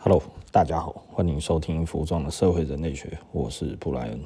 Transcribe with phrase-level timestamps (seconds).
[0.00, 4.20] Hello，大家好，欢迎收听服装的社会人类学，我是布莱恩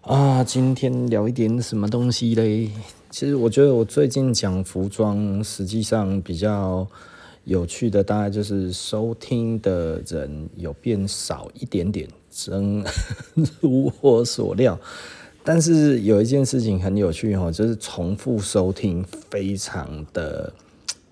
[0.00, 0.42] 啊。
[0.42, 2.70] 今天聊一点什么东西嘞？
[3.10, 6.86] 其实我觉得我最近讲服装，实际上比较
[7.44, 12.82] 有趣的，大概就是收听的人有变少一点点，真
[13.60, 14.80] 如我所料。
[15.44, 20.50] 但是有一件事情很有趣哦，就是重复收听非常的。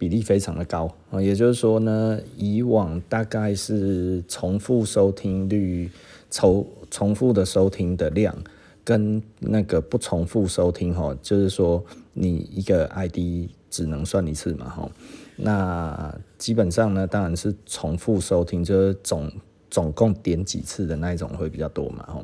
[0.05, 0.95] 比例非常的高。
[1.11, 5.91] 啊，也就是说呢，以往大概是重复收听率，
[6.31, 8.37] 重重复的收听的量，
[8.85, 14.91] 跟那个不重复收听哈，就是说你一个 ID 只能算一次嘛哈，
[15.37, 19.33] 那基本上呢，当然是重复收听，就是总
[19.71, 22.23] 总共点几次的那一种会比较多嘛哈，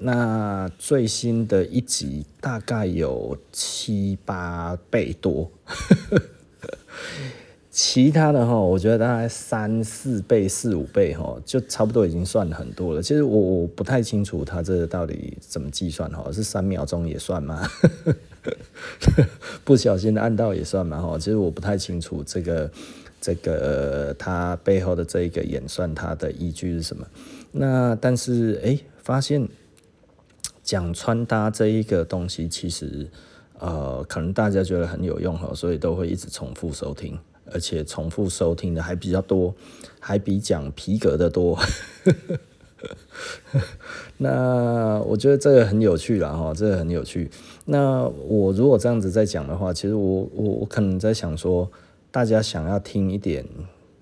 [0.00, 5.48] 那最新的一集大概有七八倍多。
[7.70, 13.00] 其他的哈，我觉得大概三四倍、四五倍哈，就差不多已经算很多了。
[13.00, 17.66] 其实我我不太清楚它这个到底怎么计算哈，是三秒钟也算吗？
[19.64, 21.00] 不小心按到也算吗？
[21.00, 22.70] 哈，其实我不太清楚这个
[23.22, 27.06] 这个它背后的这一个演算它的依据是什么。
[27.52, 29.48] 那但是哎、发现
[30.62, 33.08] 讲穿搭这一个东西，其实。
[33.62, 37.16] 呃，可能大家觉得很有用哈，所以都会一直重复收听，
[37.52, 39.54] 而且重复收听的还比较多，
[40.00, 41.56] 还比讲皮革的多。
[44.18, 47.30] 那我觉得这个很有趣啦哈，这个很有趣。
[47.66, 51.70] 那我如果这样子在讲的话，其实我我我可能在想说，
[52.10, 53.46] 大家想要听一点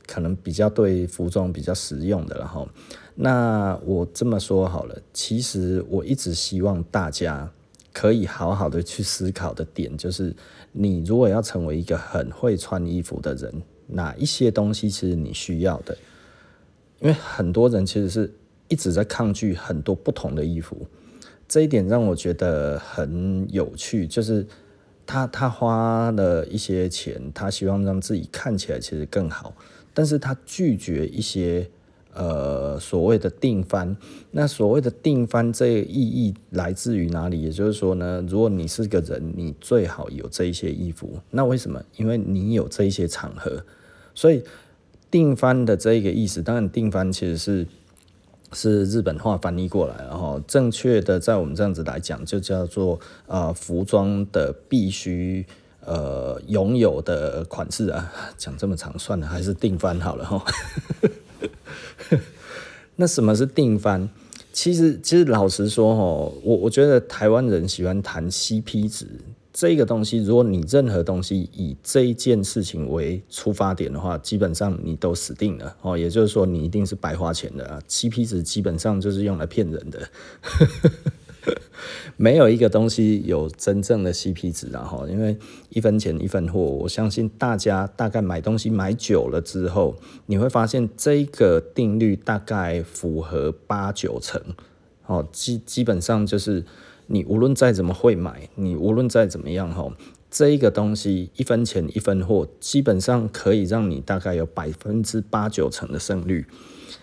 [0.07, 2.67] 可能比较对服装比较实用的了哈。
[3.15, 7.53] 那我这么说好了，其实我一直希望大家。
[8.01, 10.35] 可以好好的去思考的点，就是
[10.73, 13.53] 你如果要成为一个很会穿衣服的人，
[13.89, 15.95] 哪一些东西其实你需要的？
[17.01, 18.33] 因为很多人其实是
[18.69, 20.87] 一直在抗拒很多不同的衣服，
[21.47, 24.07] 这一点让我觉得很有趣。
[24.07, 24.47] 就是
[25.05, 29.55] 他他花了一些钱，他希望让自己看起来其实更好，
[29.93, 31.71] 但是他拒绝一些。
[32.13, 33.97] 呃，所谓的定番，
[34.33, 37.41] 那所谓的定番这个意义来自于哪里？
[37.43, 41.09] 也就是说呢，如果你是个人，你最好有这一些衣服。
[41.31, 41.81] 那为什么？
[41.97, 43.65] 因为你有这一些场合，
[44.13, 44.43] 所以
[45.09, 47.67] 定番的这一个意思，当然定番其实是
[48.53, 52.99] 是日本话翻译过来，然后正确的在我们这样子来讲，就叫做
[53.29, 55.47] 呃服装的必须
[55.85, 58.13] 呃拥有的款式啊。
[58.37, 60.45] 讲这么长，算了，还是定番好了哈。
[62.97, 64.09] 那什么是定番？
[64.53, 69.07] 其实，其实老实说，哦，我我觉得台湾人喜欢谈 CP 值
[69.53, 70.19] 这个东西。
[70.25, 75.97] 如果你任何东西以这一件事情为出发点的话，基本上你都死定了哦。
[75.97, 77.81] 也就是说，你一定是白花钱的啊。
[77.89, 80.09] CP 值基本上就是用来骗人的。
[82.17, 85.37] 没有一个东西有真正的 CP 值，然后因为
[85.69, 89.97] 一分钱一分货，我相信大家大概买东西买久了之后，
[90.27, 94.41] 你会发现这个定律大概符合八九成，
[95.07, 96.65] 哦，基基本上就是
[97.07, 99.93] 你无论再怎么会买，你无论再怎么样哈，
[100.31, 106.47] 这一个东西一分钱一分货，基本上可以让你大概有百分之八九成的胜率。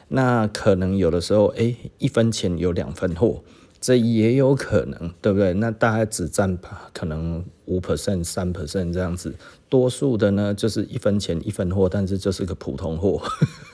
[0.10, 3.44] 那可能有的时候，哎，一分钱有两分货。
[3.80, 5.54] 这也有可能，对不对？
[5.54, 6.58] 那大概只占
[6.94, 9.34] 可能五 percent、三 percent 这样子，
[9.70, 13.22] 多数的呢就是一分钱一分货，但是就是个普通货，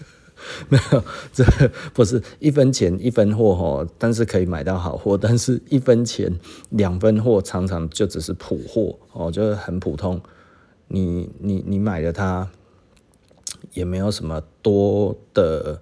[0.70, 1.44] 没有，这
[1.94, 10.22] 不是一分钱一分货哈，但是可以买到好货，但是一分钱两分货，常常就只是普货哦，就是很普通，
[10.88, 12.50] 你你你买了它，
[13.74, 15.82] 也没有什么多的。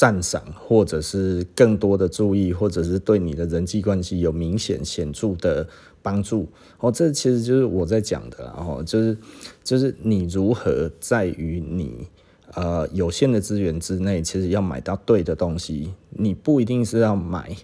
[0.00, 5.68] 赞赏，或者是更多的注意，或者是对你的人际关系有明显显著的
[6.00, 6.48] 帮助。
[6.78, 9.14] 哦，这其实就是我在讲的，哦就是
[9.62, 12.08] 就是你如何在于你
[12.54, 15.92] 呃有限的资源之内，其实要买到对的东西。
[16.08, 17.54] 你不一定是要买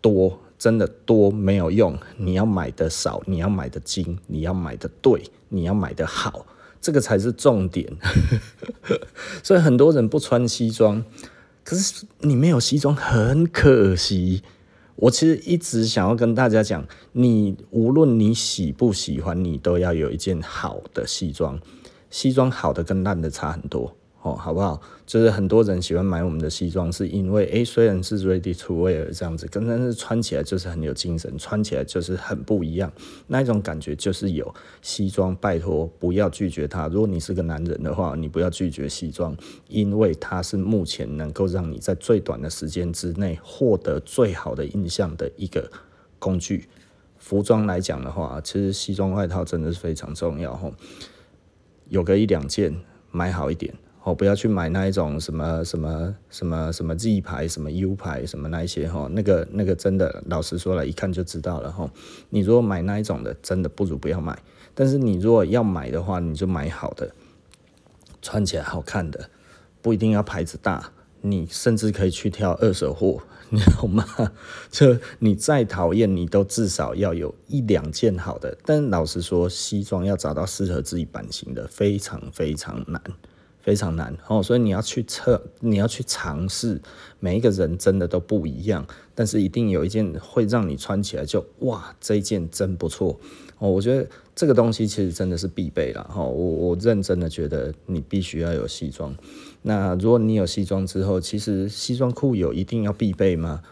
[0.00, 1.94] 多，真的多没有用。
[2.16, 6.46] 你要买的少，你要买的精，你要买的对，你要买的好，
[6.80, 7.86] 这个才是重点。
[9.44, 11.04] 所以很多人不穿西装。
[11.70, 14.42] 可是你没有西装很可惜。
[14.96, 21.60] 我其实一直想要跟大家讲，你无论你喜不喜欢，你都要有一件好的西装。
[22.10, 24.78] 西装好的跟烂的差很多哦，好不好？
[25.06, 32.92] 就是很多人喜欢买我们的西装，是因为诶，虽然是 ready to wear 这样子，但是穿起来就是很有精神，穿起来就是很不一样，
[33.28, 35.34] 那一种感觉就是有西装。
[35.36, 36.86] 拜托，不要拒绝它。
[36.88, 39.34] 如果你是个男人的话，你不要拒绝西装，
[39.68, 45.70] 因为它是目前能够让你在最短的时间之内获得最好的印象的一个
[46.18, 46.68] 工具。
[47.16, 50.74] 服装来讲的话，其实西装外套真的是非常重要吼，
[51.88, 52.74] 有个一两件
[53.10, 53.72] 买好一点。
[54.02, 61.90] 哦，不要去买那一种什么什么什么什么 Z 牌、什么 U 牌、什么那一些哈，那个那个真的，老实说了，一看就知道了哈。
[62.30, 64.38] 你如果买那一种的，真的不如不要买。
[64.74, 67.12] 但是你如果要买的话，你就买好的，
[68.22, 69.28] 穿起来好看的，
[69.82, 73.20] 不一定要牌子大，你甚至可以去挑二手货，
[73.50, 74.04] 你懂吗？
[74.72, 78.56] 就你再讨厌，你都至少要有一两件好的。
[78.64, 83.02] 但老实说，西装要找到适合自己版型的，非常非常难。
[83.70, 86.80] 非常难哦，所以你要去测，你要去尝试，
[87.20, 88.84] 每一个人真的都不一样，
[89.14, 93.16] 但是一定有一件会让你穿起来就哇，这一件真不错
[93.60, 93.70] 哦。
[93.70, 96.20] 我觉得这个东西其实真的是必备了哈。
[96.20, 99.14] 我我认真的觉得你必须要有西装。
[99.62, 103.62] 那如果你有西装之后，其实西装裤有一定要必备吗？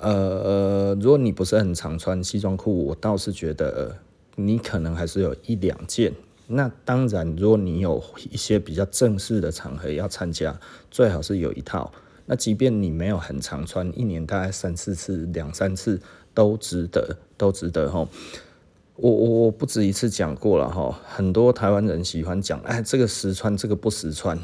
[0.00, 3.96] 呃呃，如果你不是很常穿西装裤，我倒是觉得
[4.34, 6.12] 你可能还是有一两件。
[6.46, 10.58] 那当然，如果你有一些比较正式的场合要参加，
[10.90, 11.90] 最好是有一套。
[12.26, 16.00] 那即便你没有很常穿，一年大概三四次、两三次
[16.34, 18.06] 都值得，都值得哈。
[18.96, 24.38] 我我我不止一次讲过了哈，很多台湾人喜欢讲，哎，这个实穿，这个不实穿。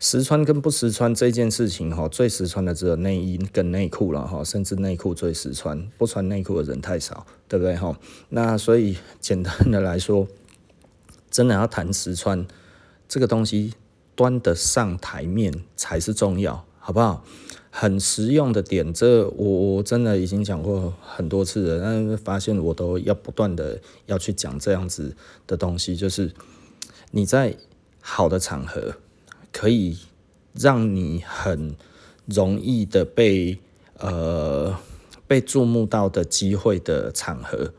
[0.00, 7.98] 实穿跟不实穿这件事情哈，最实穿的只有内衣跟内裤了哈，甚至内裤最实穿，不穿内裤的人太少，对不对哈？
[8.28, 10.26] 那所以简单的来说。
[11.34, 12.46] 真的要谈实穿
[13.08, 13.74] 这个东西，
[14.14, 17.24] 端得上台面才是重要，好不好？
[17.72, 26.32] 很实用的点，这我我真的已经讲过很多次了，但是发现我都要不断的要去讲这样子的东西，就是
[27.10, 27.56] 你在
[28.00, 28.94] 好的场合，
[29.50, 29.98] 可以
[30.52, 31.74] 让你很
[32.26, 33.58] 容易的被
[33.98, 34.78] 呃
[35.26, 37.72] 被注目到的机会的场合。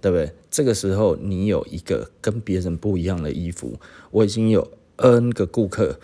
[0.00, 0.32] 对不对？
[0.50, 3.78] 这个时候你有一个跟别人不一样的衣服，
[4.10, 5.98] 我已经有 N 个顾客，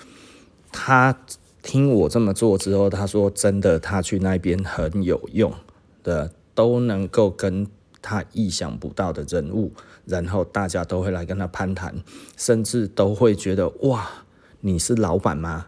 [0.73, 1.17] 他
[1.63, 5.53] 听我这么做之后，他说真的，他去那边很有用
[6.03, 7.67] 的，都能够跟
[8.03, 9.73] 他意想不到的人物，
[10.05, 11.95] 然后大家都会来跟他攀谈，
[12.37, 14.09] 甚至都会觉得哇，
[14.61, 15.67] 你是老板吗？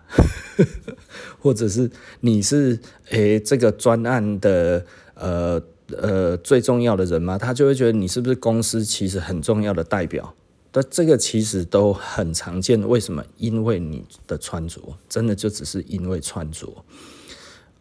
[1.41, 1.91] 或者是
[2.21, 2.81] 你是
[3.11, 4.85] 诶这个专案的
[5.15, 5.63] 呃。
[5.89, 10.35] 呃，最重要的人嘛，他就会觉得你是不是公司其实很重要的代表？
[10.73, 12.87] 但这个其实都很常见。
[12.89, 13.25] 为什么？
[13.37, 16.67] 因为你的穿着真的就只是因为穿着。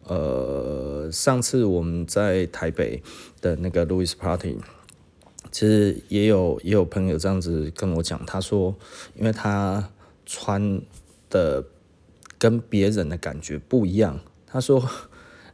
[0.04, 3.02] 呃，上次我们在台北
[3.40, 4.56] 的那个 Louis Party，
[5.50, 8.72] 其实也有也有朋友这样子跟我讲，他说，
[9.16, 9.90] 因为他
[10.24, 10.80] 穿
[11.28, 11.64] 的
[12.38, 14.88] 跟别人的感觉不一样，他说。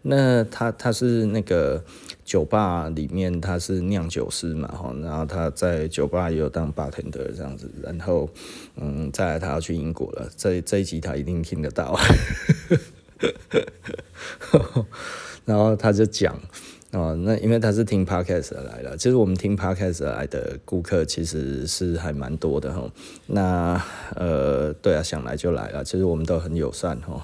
[0.02, 1.82] 那他他是那个
[2.24, 8.28] 酒吧里面他是酿酒师嘛，哈，然后他在酒吧也有当 bartender 这样子，然后
[8.76, 11.96] 嗯，再来他要去英国了，这这一集他一定听得到，
[15.44, 16.36] 然后他就讲
[16.90, 22.90] 哦，那因为他是听 podcast 来的，其实我们听 podcast 来的顾客其实是还蛮多的哈，
[23.26, 23.80] 那
[24.16, 27.22] 呃对啊，想来就来了，其实我们都很友善哈。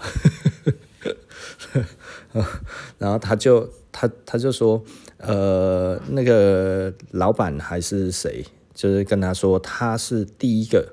[2.98, 4.82] 然后他就他他就说，
[5.18, 10.92] 呃，那个老板还是谁，就是跟他说他是第一个，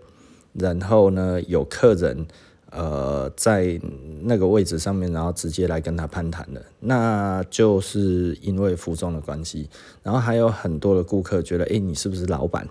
[0.54, 2.26] 然后呢有客人
[2.72, 3.80] 呃在
[4.24, 9.70] 那个位置上面，然后直接来跟他攀谈的，那就是因为服装的关系。
[10.04, 12.68] 然后还有很多的顾客觉得，哎，你是不是老板？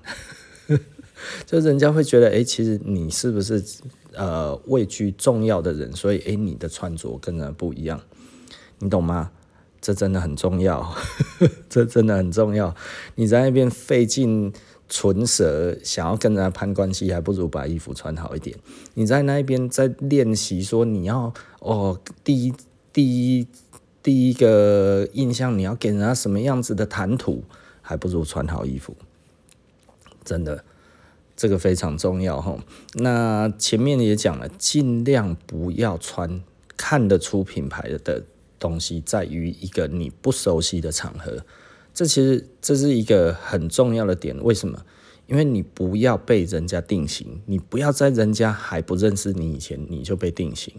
[1.47, 3.63] 就人家会觉得，哎，其实你是不是
[4.17, 5.93] 呃位居重要的人？
[5.93, 8.01] 所以，哎，你的穿着跟人不一样。
[8.79, 9.31] 你懂吗？
[9.81, 10.95] 这真的很重要，
[11.69, 12.75] 这真的很重要。
[13.17, 14.51] 你在那边费尽
[14.89, 18.57] 唇舌想要跟人家攀关系，还不如把衣服穿好一点。
[18.95, 22.55] 你在那边在练习说你要哦，第一
[22.95, 23.05] 第
[23.39, 23.47] 一
[24.03, 27.45] 第一个印象你要给人家什么样子的谈吐，
[27.83, 28.97] 还不如穿好衣服。
[30.25, 30.65] 真的，
[31.37, 32.59] 这个非常重要哈。
[32.95, 36.43] 那前面也讲了，尽量不要穿
[36.77, 38.25] 看得出品牌的。
[38.57, 41.45] 东西在于一个你不熟悉的场合，
[41.93, 44.35] 这其实这是一个很重要的点。
[44.43, 44.83] 为什么？
[45.27, 50.73] 因为你不要被人家定型，你不要在人家还不认识你以前你就被定型。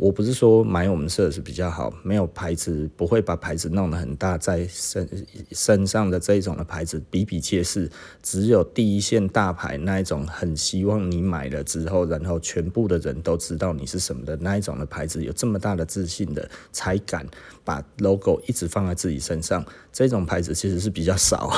[0.00, 5.06] 我不是说买我们设是比较好，没有牌子不会把牌子弄得很大，在身
[5.52, 7.86] 身上的这一种的牌子比比皆是，
[8.22, 17.26] 只有第一线大牌那一种很希望你买了之后，然后全部的人都知道你是什么的那一种的牌子，有这么大的自信的才敢
[17.70, 21.48] 把 logo 一直放在自己身上，这种牌子其实是比较少。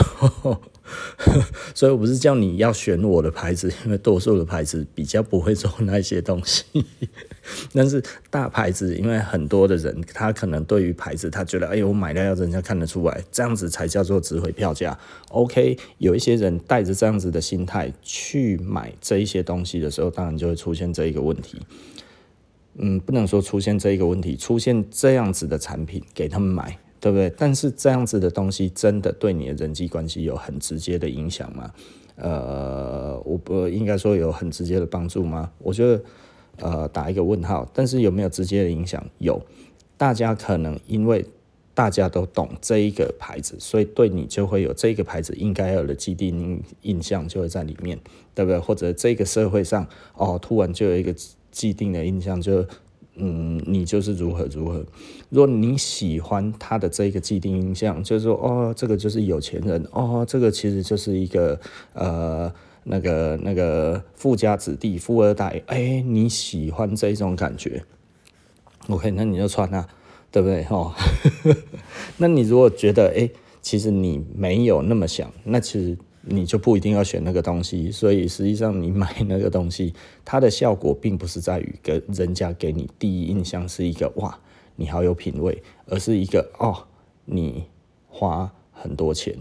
[1.75, 6.65] 所以我不是叫你要选我的牌子，因为多数的牌子比较不会做那些东西。
[7.73, 14.99] 但是大牌子，因为很多的人他可能对于牌子，他觉得哎，我买了要人家看得出来，这样子才叫做值回票价。
[15.31, 21.59] OK，有一些人带着这样子的心态去买这一些东西的时候，当然就会出现这一个问题。
[22.75, 26.79] 嗯，不能说出现这一个问题，出现这样子的产品给他们买。
[27.03, 27.29] 对不对？
[27.37, 31.69] 但是这样子的东西真的对你的人际关系有很直接的影响吗？
[32.15, 35.51] 呃，我不应该说有很直接的帮助吗？
[35.59, 36.01] 我觉得
[36.61, 37.69] 呃打一个问号。
[37.75, 39.05] 但是有没有直接的影响？
[39.19, 39.43] 有。
[39.97, 41.27] 大家可能因为
[41.75, 47.99] 大家都懂这一个牌子，所以对你就会有这个牌子应该有的既定印象就会在里面，
[48.33, 48.61] 对不对？
[48.61, 51.13] 或者这个社会上哦，突然就有一个
[51.53, 52.67] 既定的印象就。
[53.15, 54.83] 嗯，你就是如何如何。
[55.29, 61.61] 如果你喜欢他的这个既定印象，就是说，哦，这个就是有钱人，哦，这个其实就是一个
[61.93, 62.51] 呃，
[62.85, 65.63] 那个那个富家子弟、富二代。
[65.67, 67.85] 哎，你喜欢这种感觉
[68.89, 69.87] ？OK，那你就穿啊，
[70.31, 70.65] 对不对？
[70.71, 70.95] 哦，
[72.17, 73.29] 那你如果觉得，哎，
[73.61, 75.99] 其实你没有那么想，那其实。
[76.25, 79.93] 你就不一定要选那个东西，所以实际上你买那个东西，
[80.25, 84.39] 它的效果并不是在于跟人家给你第一印象是一个哇，
[84.77, 86.87] 你好有品味，而是一个哦，
[87.25, 87.65] 你
[88.09, 89.37] 花很多钱。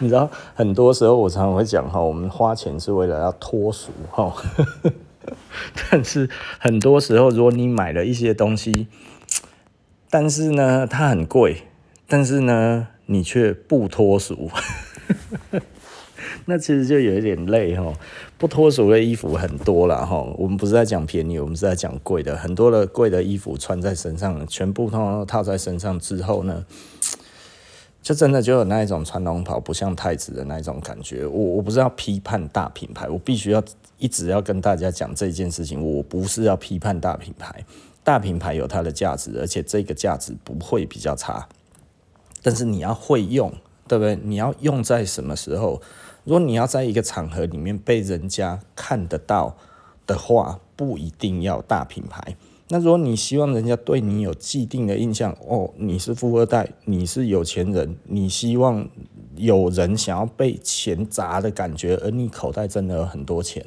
[0.00, 4.34] 你知道，很多时候我常常会讲哈，我们花钱是为了要脱俗哈，
[5.88, 8.88] 但是很多时候如果你买了一些东西，
[10.10, 11.62] 但是呢它很贵，
[12.08, 12.88] 但是呢。
[13.12, 14.50] 你却不脱俗，
[16.46, 17.92] 那其实就有一点累哈。
[18.38, 20.22] 不脱俗的衣服很多了哈。
[20.38, 22.36] 我们不是在讲便宜，我们是在讲贵的。
[22.36, 26.64] 很多的贵的衣服穿在身上，全部套套在身上之后呢，
[28.02, 31.24] 就真的就有那一种穿龙袍不像太子的那一种感觉。
[31.26, 33.62] 我我不是要批判大品牌，我必须要
[33.98, 35.80] 一直要跟大家讲这件事情。
[35.84, 37.64] 我不是要批判大品牌，
[38.02, 41.46] 大品牌有它的价值，而且这个价值不会比较差。
[42.42, 43.52] 但是你要会用，
[43.86, 44.18] 对不对？
[44.22, 45.80] 你要用在什么时候？
[46.24, 49.56] 如果你要在一个场合里面被人家看得到
[50.06, 52.36] 的话，不一定要大品牌。
[52.68, 58.88] 那如果你希望人家对你有既定的印象，哦，你是富二代，你是有钱人，你希望
[59.36, 63.64] 有人想要被钱砸的感觉，而你口袋真的有很多钱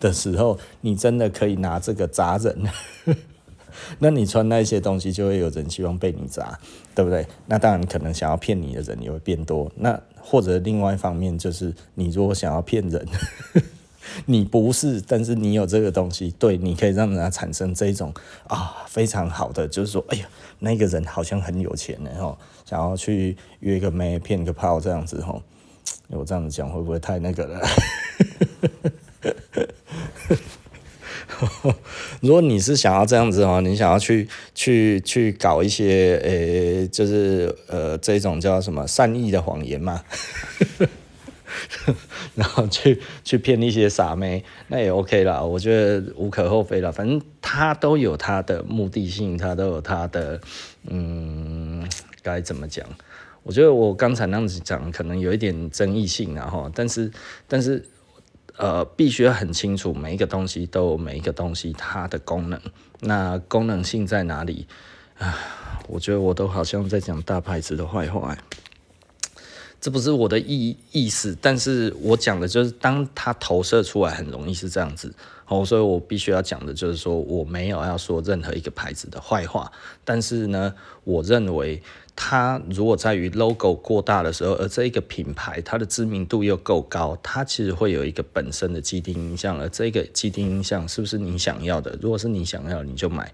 [0.00, 2.64] 的时候，你真的可以拿这个砸人。
[4.00, 6.58] 那你穿那些东西，就会有人希望被你砸，
[6.94, 7.26] 对不对？
[7.46, 9.70] 那当然，可能想要骗你的人也会变多。
[9.76, 13.06] 那或者另外一方面，就是你如果想要骗人，
[14.26, 18.12] 你不是，但是你有这个东西，对，你可以让人家产生这种
[18.46, 25.42] 啊非常好的，就是说，哎呀，那个人好像很有钱呢，吼，想要去约个妹骗个炮这样子，吼，
[26.08, 27.60] 我这样子讲会不会太那个了？
[32.20, 40.02] 如果你是想要这样子的话，你想要去去去搞一些呃、就是呃这种叫什么善意的谎言嘛，
[42.34, 50.40] 然后去去骗一些傻妹，那也 OK 啦，我觉得无可厚非啦，反正他都有他的目的性，他都有他的
[50.88, 51.88] 嗯
[52.22, 52.86] 该怎么讲？
[53.42, 57.10] 我觉得我刚才那样子讲可能有一点争议性，然后但是
[57.48, 57.84] 但是。
[58.60, 62.60] 呃，必须要很清楚，每一个东西都有每一个东西它的功能。
[63.00, 64.66] 那功能性在哪里？
[65.18, 65.34] 啊，
[65.88, 68.36] 我觉得我都好像在讲大牌子的坏话。
[69.80, 75.14] 这不是我的意意思，但是我讲的就是，当它投射出来，很容易是这样子。
[75.46, 79.72] 哦，所以我必须要讲的就是说，我没有要说任何一个牌子的坏话，
[80.04, 80.74] 但是呢，
[81.04, 81.82] 我认为。
[82.16, 91.98] 它如果在于 logo 过大的时候，而这一个品牌它的知名度又够高，它其实会有一个本身的既定印象，而这个既定印象是不是你想要的？
[92.02, 93.24] 如果是你想要，你就买；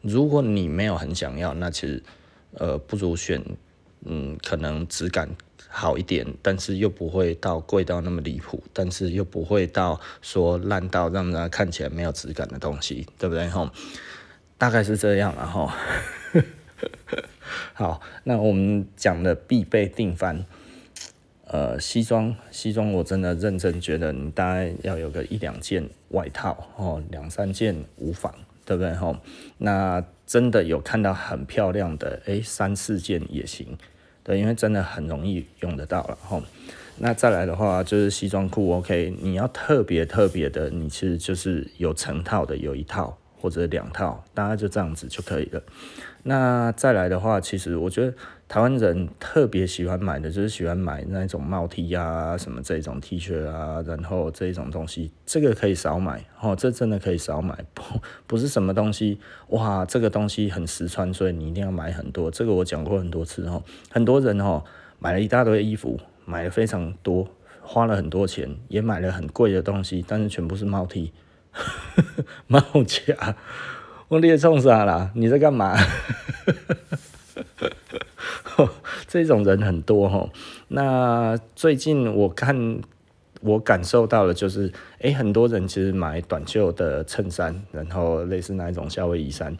[0.00, 2.02] 如果你没有很想要，那其实
[2.54, 3.44] 呃不如选
[4.04, 5.28] 嗯可能质感
[5.68, 13.48] 好一点，但是又不会到贵到那么离谱，但是又不会到说烂到让人家看起来没有质感的东西，对不对？
[13.48, 13.68] 吼，
[14.56, 15.70] 大概是这样，然后。
[17.72, 20.44] 好，那我们讲的必备定番，
[21.46, 29.16] 呃，西装西装我真的认真觉得你大概要有个一两件外套哦，两三件无妨，对不对吼？
[29.58, 33.76] 那真的有看到很漂亮的，诶，三四件也行，
[34.22, 36.42] 对，因为真的很容易用得到了吼。
[37.02, 45.62] 那再来的话就是西装裤，OK，你要特别特别的，你其实就是有成套的，有一套或者两套，大概就这样子就可以了。
[46.22, 48.14] 那再来的话，其实我觉得
[48.48, 57.82] 台湾人特别喜欢买的就是喜欢买那一种帽 T 啊，什么这种 T 恤啊，然后这种东西，这个可以少买哦，这真的可以少买，不
[58.26, 62.30] 不是什么东西哇，这个东西很实穿，所以你一定要买很多。
[62.30, 64.62] 这个我讲过很多次哦，很多人哦
[64.98, 65.98] 买了一大堆衣服。
[66.26, 67.26] 买了非常多，
[67.60, 71.12] 花了很多钱，也买了很贵的东西，但是全部是帽 T、
[72.46, 73.34] 帽夹。
[74.10, 75.08] 我列冲啥啦？
[75.14, 75.78] 你在干嘛？
[79.06, 80.28] 这种人很多哈。
[80.66, 82.80] 那最近我看，
[83.40, 89.56] 我感受到了，就是诶、很多人其实买短袖的衬衫，然后类似那一种夏威夷衫。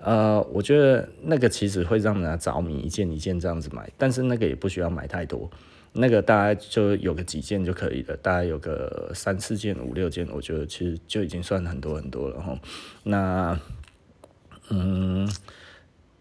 [0.00, 5.48] 呃，我觉得那个其实会让人家着迷，一件一件这样子买，但是那个也不需要买太多。
[5.92, 12.58] 那个大概就有个几件就可以了，大概有个三四件、五六件，我觉得其实就已经算很多很多了哈。
[13.04, 13.56] 那，
[14.74, 15.28] 嗯，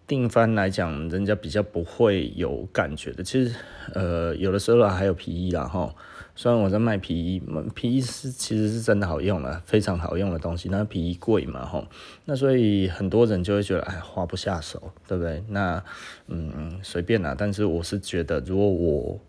[0.06, 3.24] 定番来讲，人家比较不会有感觉的。
[3.24, 3.56] 其实，
[3.94, 5.96] 呃，有的时候还有皮衣啦哈。
[6.36, 7.42] 虽然我在卖皮衣，
[7.74, 10.68] 皮衣是其实是真的好用了，非常好用的东西。
[10.70, 11.88] 那皮衣贵嘛哈，
[12.26, 15.42] 那所以很多人就会觉得哎，花不下手，对不对？
[15.48, 15.82] 那，
[16.28, 17.34] 嗯，随便啦。
[17.38, 19.20] 但是我是觉得，如果我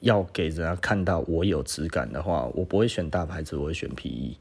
[0.00, 4.36] 要给人家看到我有质感的话，我不会选大牌子，我会选皮衣。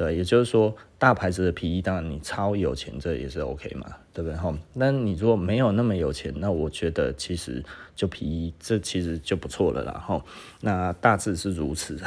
[0.00, 4.34] 对，也就是说，大牌子的皮衣，当然你超有钱，这也是 OK 嘛，对不对？
[4.38, 7.62] 哈，那你如果没有那么有钱，那我觉得其实
[7.94, 9.92] 就皮衣，这其实就不错了啦。
[9.92, 10.24] 哈，
[10.62, 12.00] 那大致是如此。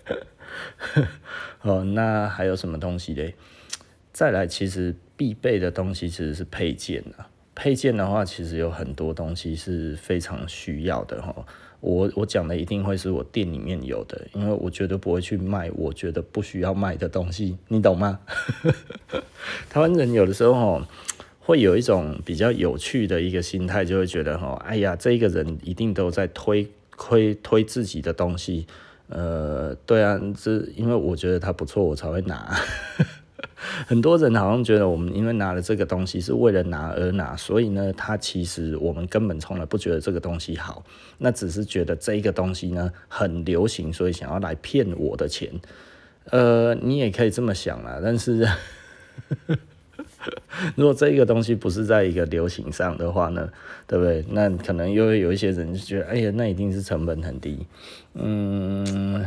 [1.62, 3.34] 哦，那还有什么东西嘞？
[4.12, 7.26] 再来，其实必备的东西其实是配件啊。
[7.54, 11.34] 配件的话，其实有很多东西是非常需要的哈。
[11.86, 18.18] 我我讲的一定会是我店里面有的，因为我绝对不会去卖我觉得不需要卖的东西，你懂吗？
[19.70, 20.82] 台湾人有的时候，
[21.38, 28.66] 会有一种比较有趣的一个心态，就会觉得哈，哎呀，这个人一定都在推推推自己的东西，
[29.08, 32.58] 呃，对啊，这因为我觉得他不错，我才会拿。
[33.88, 40.84] 很多人好像觉得我们因为拿了这个东西是为了拿而拿，所以呢，他其实我们根本从来不觉得这个东西好，
[41.18, 45.50] 那只是觉得这一个东西呢很流行，所以想要来骗我的钱。
[46.30, 48.46] 呃，你也可以这么想啦，但是
[50.74, 53.48] 如果这个东西不是在一个流行上的话呢，
[53.86, 54.24] 对不对？
[54.30, 57.66] 那可能又会有一些人就觉得，哎呀，那一定是成本很低，
[58.14, 59.24] 嗯。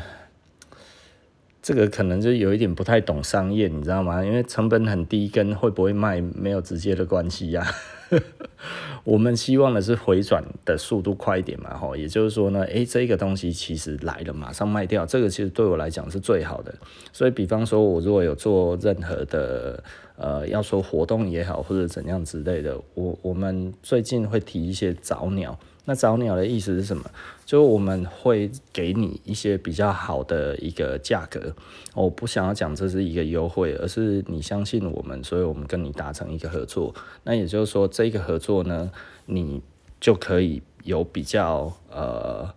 [1.61, 4.23] 这个可能就有一点不太懂商业，你知道吗？
[4.23, 7.65] 因为成本很低，跟会不会卖没有直接的关系呀。
[9.03, 16.73] 我们希望的是回转的速度快一点嘛，吼，也就是说呢，诶，这个东西其实来了，马上卖掉，这个其实对我来讲是最好的。
[17.11, 19.83] 所以，比方说，我如果有做任何的，
[20.17, 25.57] 呃，要说活动也好，或者怎样之类的，我我们最近会提一些早鸟。
[25.89, 27.03] 那早鸟的意思是什么？
[27.47, 31.51] 就我们会给你一些比较好的一个价格。
[31.95, 36.93] 我不想要讲这是一个优惠，而是你相信我们，所以我们跟你达成一个合作。
[37.23, 38.91] 那也就是说，这个合作呢，
[39.25, 39.63] 你
[39.99, 42.47] 就可以有比较呃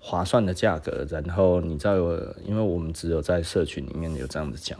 [0.00, 1.06] 划算的价格。
[1.08, 4.76] 然后你在我，因为我们只有在社群里面有这样子讲。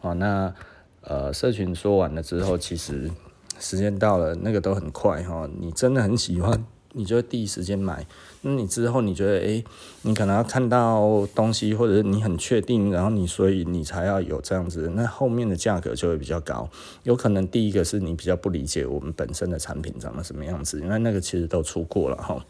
[0.00, 0.52] 好，那
[1.00, 3.10] 呃社群说完了之后，其实
[3.58, 5.48] 时间到了，那个都很快哈。
[5.58, 6.62] 你真的很喜欢。
[6.96, 8.06] 你就会第一时间买，
[8.42, 9.64] 那你之后你觉得，诶、
[10.02, 16.70] 你可能要看到东西，或者是你很确定，然后你所以你才要有这样子，那后面的价格就会比较高。
[17.02, 22.44] 有可能第一个是你比较不理解我们本身的产品长得什么样子，因为那个其实都出过了哈。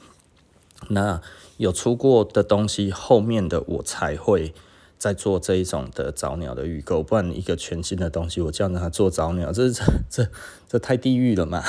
[0.88, 1.20] 那
[1.56, 4.52] 有出过的东西，后面的我才会
[4.98, 10.28] 再做这一种的早鸟的预购，不然一个全新的东西，我叫他做早鸟，这这这
[10.68, 11.62] 这太地狱了嘛。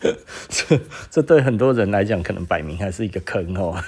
[0.48, 0.80] 这
[1.10, 3.82] 这对很多人来讲，可能摆明还是一个坑哦，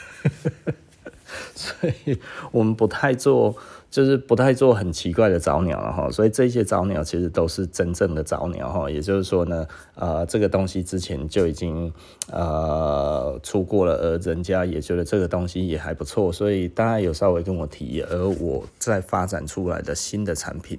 [1.54, 2.18] 所以
[2.52, 3.56] 我们不太做。
[3.90, 11.92] 就是不太做很奇怪的早鸟了哈，所以这些早鸟其实都是真正的早鸟哈，也就是说呢，呃，这个东西之前就已经
[12.30, 20.78] 呃出过了，而人家也觉得这个东西也还不错，所以大家有稍微跟我提，而我在发展出来的新的产品，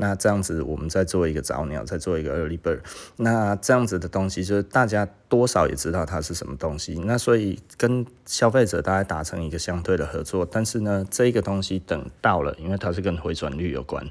[0.00, 2.80] 那这样子我们再做一个早鸟，再做一个 early bird，
[3.16, 10.48] 那这样子的东西就是大家多少也知道它是什么东西，那所以跟消费者大家达成一个相对的合作。
[10.50, 14.02] 但是呢，这个东西等到了，因为它是跟回转率有关，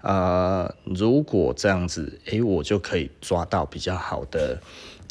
[0.00, 4.58] 呃，如果这样子，诶、我就可以抓到比较好的，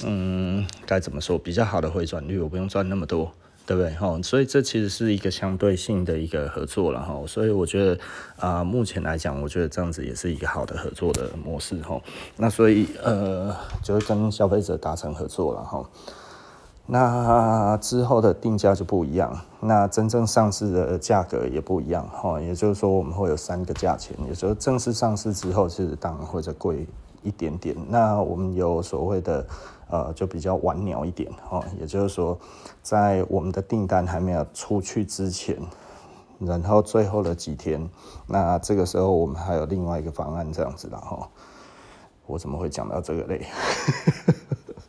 [0.03, 1.37] 嗯，该怎么说？
[1.37, 3.31] 比较好的回转率，我不用赚那么多。
[3.65, 3.91] 对不对？
[3.95, 7.97] 哈，所以这其实是一个相对性的一个合作了哈，所以我觉得
[8.37, 11.99] 啊、目前来讲，我觉得这样子也是一个好的合作的模式哈。
[12.37, 15.83] 那所以呃，就会跟消费者达成合作了哈。
[16.87, 22.39] 那之后的定价就不一样，那真正上市的价格也不一样哈。
[22.39, 26.85] 也就是说，我们会有三个价钱，也就是正式上市之后，其实当然会再贵
[27.25, 27.75] 一点点。
[27.89, 29.45] 那我们有所谓的。
[29.87, 32.35] 呃，就比较晚鸟一点哦，也就是说，
[32.81, 35.55] 在我们的订单还没有出去之前，
[36.39, 37.87] 然后最后的几天，
[38.25, 41.29] 那这个时候我们还有另外一个方案这样子的哈。
[42.25, 43.45] 我怎么会讲到这个嘞？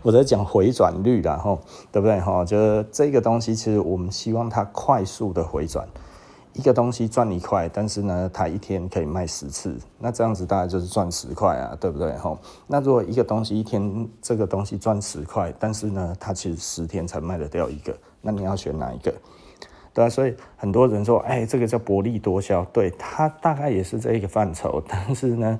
[0.02, 1.58] 我在讲回转率啦，哈，
[1.90, 2.44] 对不对哈？
[2.44, 5.88] 就是这个东西，其实我们希望它快速的回转。
[6.54, 12.14] 一个东西赚一块，但是呢，它一天可以卖十次，那这样子大概就是赚十块啊，对不对？
[12.18, 19.14] 吼，那如果一个东西一天这个东西赚十块，但是呢，它其实十天才卖得掉一个，那你要选哪一个？
[19.94, 25.58] 对啊，所以很多人说，哎，这个叫薄利多销，对，它大概也是这一个范畴，但是呢，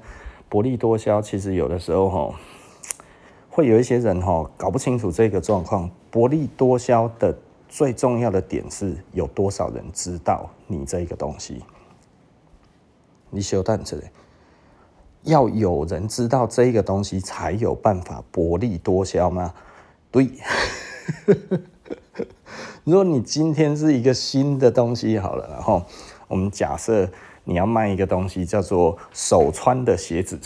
[0.50, 2.35] 薄利多销其实有的时候吼，
[3.48, 7.35] 会有一些人吼搞不清楚这个状况，薄利多销的。
[7.74, 11.62] 最重要的点是有多少人知道你这个东西？
[13.30, 14.02] 你休蛋子，
[15.22, 19.54] 要有人知道这个东西才有办法薄利多销吗？
[20.11, 20.30] 对。
[22.85, 25.85] 如果你今天是一个新的东西好了，然后
[26.28, 27.08] 我们假设
[27.44, 30.38] 你要卖一个东西叫做手穿的鞋子，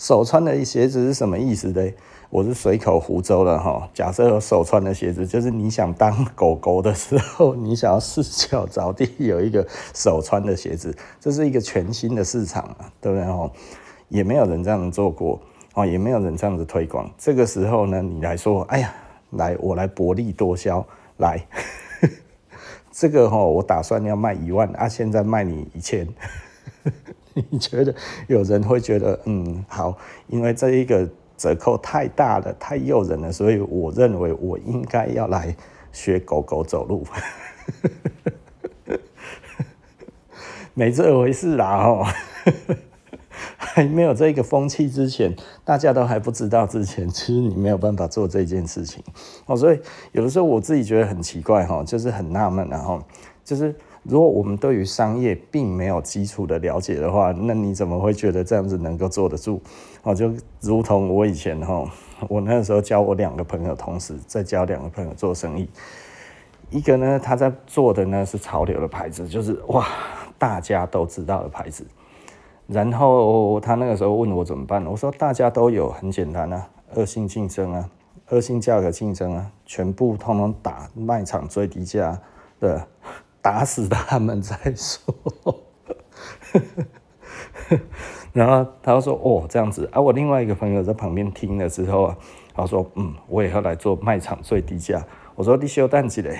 [0.00, 1.92] 手穿的鞋子是什么意思呢？
[2.30, 13.52] 我是随口胡诌的哈，假设有手穿的鞋子，就是你想当狗狗的时候，你想要四脚着地有一个手穿的鞋子，这是一个全新的市场啊，对不对哦？
[14.08, 15.38] 也没有人这样做过
[15.74, 17.10] 哦，也没有人这样子推广。
[17.18, 18.94] 这个时候呢，你来说，哎呀，
[19.32, 20.82] 来我来薄利多销，
[21.18, 21.46] 来，
[22.90, 26.08] 这个哈，我打算要卖一万啊，现在卖你一千，
[27.48, 27.94] 你 觉得
[28.28, 29.96] 有人会觉得嗯好？
[30.28, 31.08] 因为这一个。
[31.40, 35.56] 折扣太大了，太诱人了，所以我认为我应该要来
[35.90, 37.02] 学狗狗走路，
[40.74, 42.04] 没这回事啦哦，
[43.56, 49.02] 还没有这个风气之前，大家都还不知道之前，其实你没有办法做这件事情
[49.46, 49.80] 哦，所以
[50.12, 53.02] 有的时候我自己觉得很奇怪哈，就是很纳闷然后
[53.42, 53.74] 就是。
[54.02, 59.60] 如果我们对于商业并没有基础的了解的话，那你怎么会觉得这样子能够坐得住？
[60.02, 61.84] 哦，就如同我以前哈，
[62.26, 65.68] 我那个时候教我两个朋友，同时在教两个朋友做生意。
[66.70, 69.86] 一个呢，他在做的呢是潮流的牌子，就是哇，
[70.38, 71.84] 大家都知道的牌子。
[72.66, 77.90] 然后他那个时候问我怎么办，我说大家都有，很简单啊，恶性竞争啊，
[78.30, 82.18] 恶性价格竞争啊，全部通通打卖场最低价，
[82.58, 82.78] 对。
[83.42, 85.14] 打死他们再说，
[88.32, 92.16] 然后他说：“哦，这样子。”啊，我另外一个朋友在旁边听了之后啊，
[92.54, 96.38] 他说：“嗯，我也要来做卖场最低价。”我说：“你休蛋几嘞？”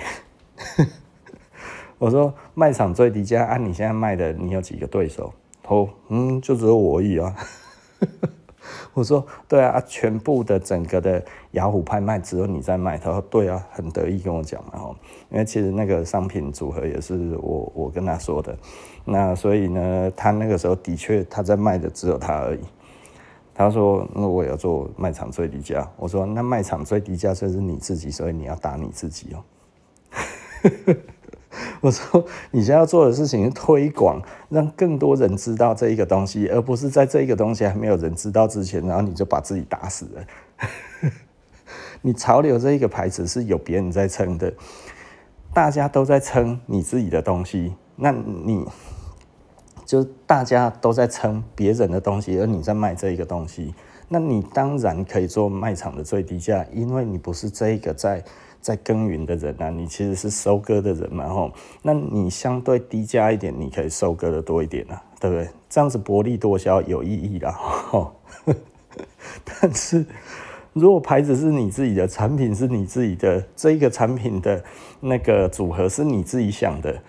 [1.97, 5.33] 我说：“卖场最低价，按你现在卖的，你有几个对手？”
[5.67, 7.35] 哦，嗯，就只有我而已啊。
[8.93, 12.97] 我说对啊，全部的整个的雅虎拍卖只有你在卖。
[12.97, 14.95] 他说对啊，很得意跟我讲嘛哈，
[15.29, 18.57] 因为其实那个商品组合也是我我跟他说的，
[19.05, 22.59] 那所以呢，他那个时候的确他在卖的只有他而已。
[23.53, 25.87] 他说那我也要做卖场最低价。
[25.97, 29.43] 我说那卖场最低价就是你自己，所以你要打你自己哦。
[31.81, 41.11] 我说，你现在要做的事情是推广，让更多人知道这一个东西，而不是在这一个东西还没有人知道之前，然后你就把自己打死了。
[42.01, 44.53] 你潮流这一个牌子是有别人在撑的，
[45.53, 48.65] 大家都在撑你自己的东西，那你
[49.85, 53.75] 就大家都在撑别人的东西，而你在卖这一个东西，
[54.07, 58.23] 那你当然可以做卖场的最低价，因为你不是这一个在。
[58.61, 65.49] 在耕耘的人啊，你其实是收割的人嘛，吼，那你相对低价一点，你可以收割的多一点啊，对不对？
[65.67, 68.13] 这样子薄利多销有意义啦，吼。
[69.43, 70.05] 但是
[70.73, 74.63] 如果牌子是你自己的，产品是你自己的，这个产品的
[74.99, 77.01] 那个组合是你自己想的，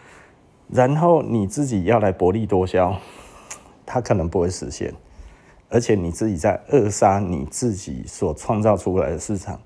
[0.69, 2.97] 然后你自己要来薄利多销，
[3.85, 4.95] 它可能不会实现。
[5.69, 9.59] 而且你自己在扼杀你自己所创造出来的市场。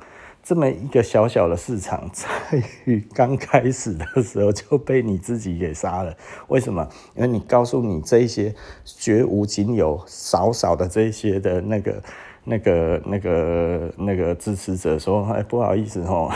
[0.47, 6.17] 这么一个小小的市场，在于刚开始的时候就被你自己给杀了。
[6.47, 6.89] 为什么？
[7.17, 8.55] 因为你告诉你这些
[8.85, 12.03] 绝无仅有、少少的这些的那个、
[12.45, 16.31] 那个、那个、那个支持者说：“哎，不好意思哦，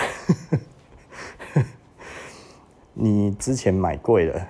[2.95, 4.49] 你之前买贵了，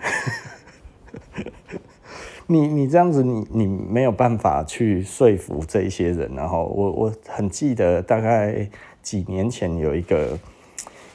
[2.49, 8.67] 你你这样子你，你你没有办法去说服这一些人。”然后我我很记得大概。
[9.03, 10.39] 几年前有一个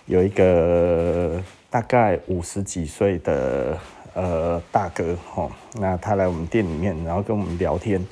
[0.05, 3.77] 有一个大概五十几岁的
[4.13, 8.05] 呃大哥吼，那他来我们店里面，然后跟我们聊天，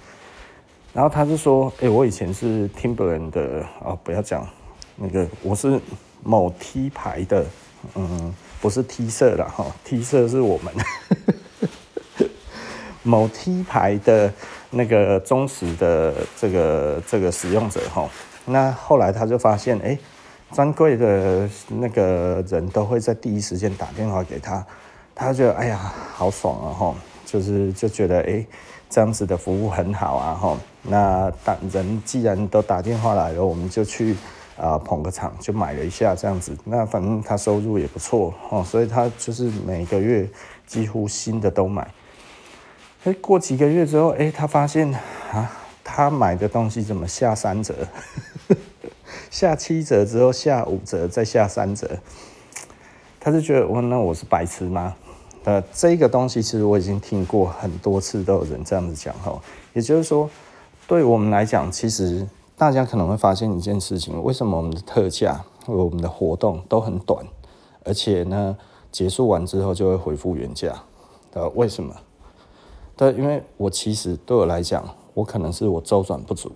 [0.93, 4.47] 然后他就说：“哎、我以前是 Timberland 的哦，不要讲
[4.95, 5.79] 那个，我是
[6.23, 7.45] 某 T 牌的，
[7.95, 10.73] 嗯，不是 T 社啦哈，T 社是我们
[13.01, 14.31] 某 T 牌的
[14.71, 18.09] 那个忠实的这个这个使用者吼。”
[18.45, 19.97] 那后来他就发现，哎、
[20.51, 24.65] 专柜的那个人都会在第一时间打电话给他，
[25.15, 25.77] 他就哎呀，
[26.13, 28.45] 好爽啊吼，就是就觉得哎、
[28.89, 30.58] 这样子的服务很好啊吼。
[30.82, 34.15] 那打人既然都打电话来了，我们就去
[34.58, 36.53] 啊捧个场，就买了一下这样子。
[36.65, 40.29] 那反正他收入也不错哦，所以他就是每个月
[40.67, 41.89] 几乎新的都买。
[43.06, 44.93] 哎、过几个月之后，哎、他发现
[45.32, 45.60] 啊。
[45.84, 47.74] 他买的东西怎么下三折？
[49.30, 52.00] 下七折之后下五折，再下三折，
[53.19, 54.96] 他就觉得我那我是白痴吗？
[55.43, 59.41] 呃，这个东西其实我已经听过很多次，都有人这样子讲哈。
[59.74, 60.30] 也就是说，
[60.88, 67.26] 对我们来讲，其实大家可能会发现一件事情：为什么我们的特价、我们的活动都很短，
[67.84, 68.56] 而且呢，
[68.91, 70.84] 结束完之后就会恢复原价？
[71.34, 71.93] 呃，为什么？
[72.96, 74.84] 对，因为我其实对我来讲。
[75.13, 76.52] 我可能是我周转不足，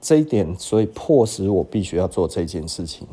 [0.00, 3.06] 这一点，所以迫使我必须要做这件事情。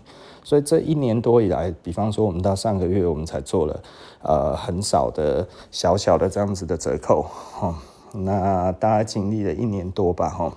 [0.43, 3.83] 所以这一年多以来，比方说我们到上个月，我们才做了
[4.21, 7.79] 呃很少的小小的这样子的折扣，哈。
[8.12, 10.53] 那大概经历了一年多吧，哈。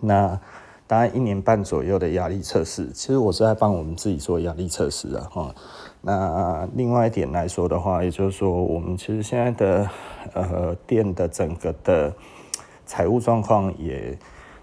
[0.00, 0.40] 那
[0.86, 5.54] 大概一年半左右的压力测试，其实我是在帮我们自己做压力测试啊，哈。
[6.00, 9.90] 那另外一点来说的话，也就是说，我们其实现在的
[10.32, 12.12] 呃店的整个的。
[12.86, 14.16] 财务状况也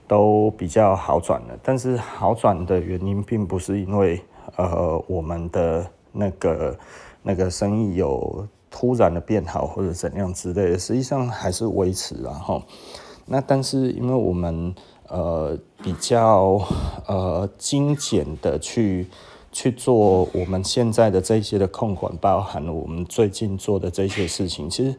[0.08, 4.22] 都比较好转了，但是好转的原因并不是因为
[4.58, 6.78] 呃我们的那个
[7.24, 12.62] 那个生意有突然的变好或者怎样之类的，实际上还是维持了哈。
[13.26, 14.76] 那但是因为我们
[15.08, 16.60] 呃比较
[17.08, 19.08] 呃精简的去
[19.52, 24.98] 去做我们现在的这些的控管，包含了我们最近做的这些事情，其实。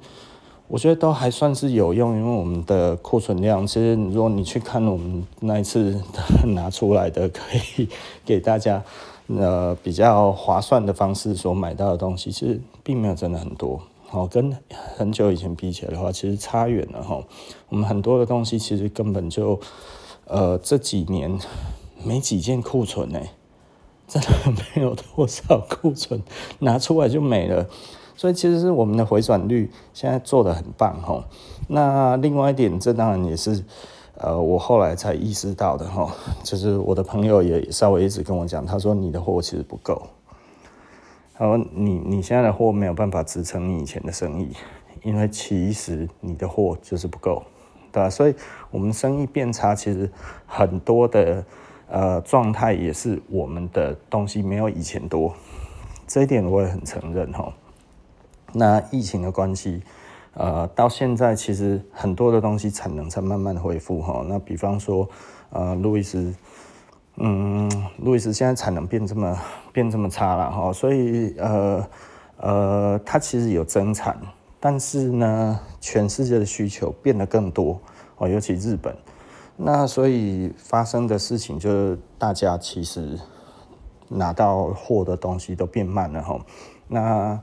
[0.72, 6.00] 我觉得都还算是有用，因为我们的库存量，其实如果你去看我们那一次
[6.54, 7.42] 拿出来的，可
[7.76, 7.86] 以
[8.24, 8.82] 给大家
[9.26, 13.82] 呃比较划算的方式所买到的东西，其实并没有真的很多。
[14.12, 14.56] 哦，跟
[14.96, 17.22] 很久以前比起来的话，其实差远了哈。
[17.68, 19.60] 我们很多的东西其实根本就
[20.24, 21.38] 呃这几年
[22.02, 23.20] 没几件库存呢，
[24.08, 24.28] 真的
[24.74, 26.22] 没有多少库存
[26.60, 27.68] 拿出来就没了。
[28.16, 31.24] 所以其实是我们的回转率现在做得很棒哈。
[31.68, 33.64] 那另外一点，这当然也是
[34.16, 40.02] 呃我后来才意识到的哈，就是我的朋友也稍微一直跟我讲，他说你的货其实不够，
[41.34, 44.52] 他说你你现在的货没有办法支撑你以前的生意，
[45.02, 47.42] 因为其实你的货就是不够，
[47.90, 48.10] 对吧？
[48.10, 48.34] 所以
[48.70, 50.10] 我们生意变差，其实
[50.46, 51.44] 很多的
[51.88, 55.32] 呃状态也是我们的东西没有以前多，
[56.06, 57.52] 这一点我也很承认哈。
[58.52, 59.82] 那疫情的关系，
[60.34, 64.24] 呃，到现在其实很多的东西产能才慢慢恢复哈。
[64.28, 65.08] 那比方说，
[65.50, 66.34] 呃，路易斯，
[67.16, 69.38] 嗯，路易斯现在产能变这么
[69.72, 71.86] 变这么差了哈，所以呃
[72.36, 74.18] 呃，它其实有增产，
[74.60, 77.80] 但是呢，全世界的需求变得更多
[78.16, 78.96] 哦，尤其日本。
[79.56, 83.18] 那所以发生的事情就是，大家其实
[84.08, 86.40] 拿到货的东西都变慢了哈。
[86.88, 87.38] 那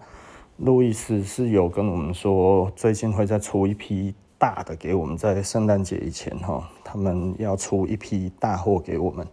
[0.59, 9.25] 路易斯是有跟我们说，最近会再出一批大的给我们，在圣诞节以前哈，他们要出一批大货给我们。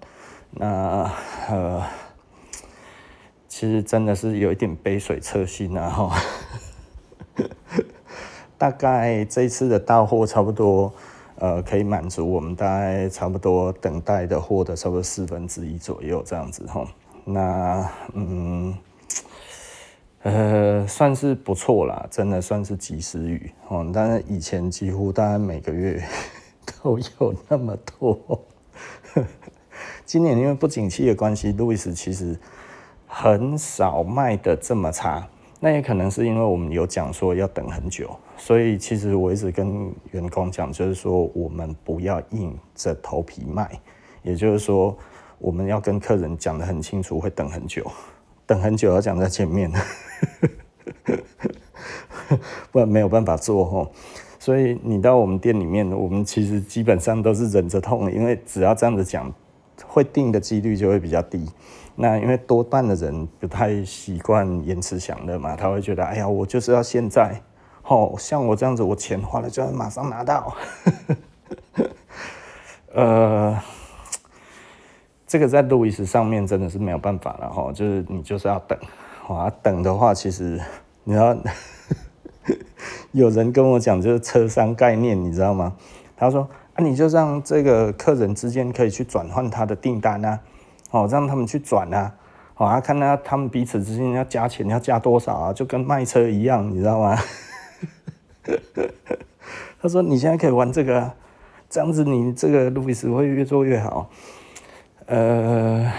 [0.53, 1.11] 那
[1.49, 1.83] 呃，
[3.49, 6.17] 其实真的是有一点杯水车薪啊哈。
[8.57, 10.93] 大概这次的到货差不多，
[11.41, 16.87] 呃，可以满足我们大概差不多等待的货的差不多四分之一左右这样子哈。
[17.25, 18.73] 那嗯。
[20.27, 23.89] 呃，算是不错啦，真的算是及时雨哦。
[23.95, 26.03] 但是以前几乎大概每个月
[26.83, 28.45] 都有那么多。
[30.05, 32.37] 今年因为不景气的关系，路易斯其实
[33.07, 35.25] 很少卖的这么差。
[35.61, 43.81] 那也可能是因为我们有讲说要等很久，所以其实我一直跟员工讲，就是说我们不要硬着头皮卖，
[44.25, 44.99] 也就是说
[45.39, 47.89] 我们要跟客人讲得很清楚，会等很久，
[48.47, 49.71] 等很久要讲在前面，
[52.71, 53.91] 不然没有办法做吼。
[54.39, 59.33] 所以你到我们店里面，我们其实基本上都是忍着痛，因为只要这样子讲，
[59.87, 61.51] 会定的几率就会比较低。
[61.97, 67.41] 那因为多半的人不太习惯延迟享乐嘛，他会觉得，哎呀，我就是要现在，
[67.83, 70.55] 哦，像我这样子，我钱花了就要马上拿到。
[72.95, 73.59] 呃，
[75.27, 78.79] 这个在路易斯上面真的是没有办法了哈，就是你就是要等，
[79.29, 80.61] 啊，等的话，其实
[81.05, 81.37] 你要
[83.13, 85.75] 有人跟我讲，就是车商概念，你知道吗？
[86.17, 90.41] 他说，啊，你就让这个客人之间可以去转换他的订单啊。
[90.93, 92.15] 哦，让他们去转啊，
[92.55, 97.19] 好啊，看他他们彼此之间要加钱要加多少啊，就跟卖车一样，你知道吗？
[99.83, 101.11] 他说你现在可以玩这个，
[101.69, 104.09] 这样子你这个路易斯会越做越好。
[105.07, 105.93] 呃，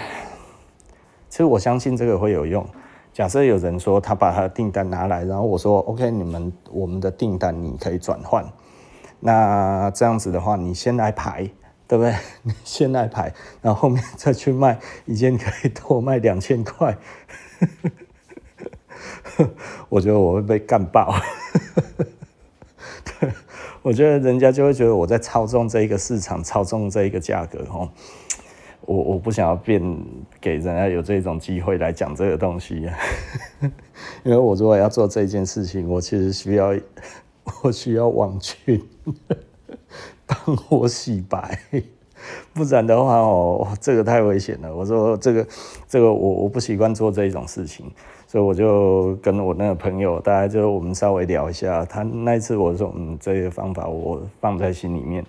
[1.28, 2.66] 其实我相信这个会有用。
[3.12, 8.44] 假设有人说他把他的订单拿来，然后我说 OK，你们我们的订单你可以转换，
[9.20, 11.50] 那这样子的话，你先来排。
[11.88, 12.14] 对不对？
[12.44, 16.98] 你先来排，然后后面再去卖，一件可以多卖两千块。
[19.88, 21.14] 我觉得我会被干爆。
[23.80, 27.60] 我觉得人家就会觉得我在操纵这一个市场，操纵这一个价格。
[27.70, 27.88] 哦，
[28.88, 29.82] 我我不想要变
[30.40, 32.88] 给人家有这种机会来讲这个东西，
[34.24, 36.74] 因为我如果要做这件事情，我其实需要
[37.62, 38.82] 我需要网群。
[40.26, 41.58] 帮我洗白，
[42.52, 44.76] 不然的话哦，这个太危险了。
[44.76, 45.46] 我说这个
[45.88, 47.90] 这个我我不习惯做这一种事情，
[48.26, 51.82] 所以我就跟我那个朋友，大家就我们稍微聊一下。
[51.86, 55.24] 他那一次我说嗯，这个方法我放在心里面。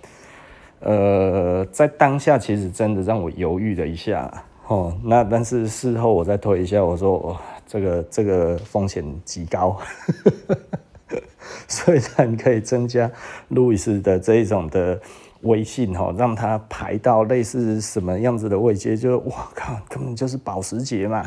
[0.80, 4.30] 呃，在当下其实真的让我犹豫了一下
[4.66, 4.96] 哦。
[5.02, 9.78] 那但是事后我再推一下，我说哦，这个这个风险极高。
[11.68, 13.10] 虽然可以增加
[13.48, 15.00] 路易斯的这一种的
[15.42, 21.24] 威信哈，让他排到类似什么样子的位阶，就我靠，根本就是保时捷嘛，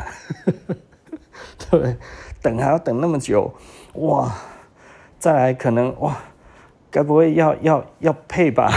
[1.70, 1.98] 对，
[2.42, 3.54] 等还要等那么久，
[3.96, 4.34] 哇，
[5.20, 6.18] 再来可能哇，
[6.90, 8.72] 该不会要要要配吧，